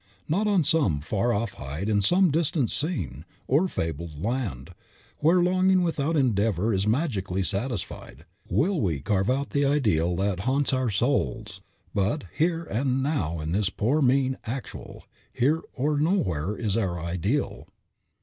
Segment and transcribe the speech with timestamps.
[0.27, 4.71] Not on some far off height, in some distant scene, or fabled land,
[5.19, 10.73] where longing without endeavor is magically satisfied, will we carve out the ideal that haunts
[10.73, 11.61] our souls,
[11.93, 17.67] but "here and now in this poor, mean Actual, here or nowhere is our ideal!"